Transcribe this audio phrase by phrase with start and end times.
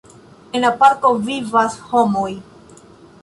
[0.59, 2.29] En la parko vivas homoj.